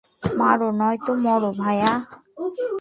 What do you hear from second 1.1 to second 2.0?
মরো, ভায়া।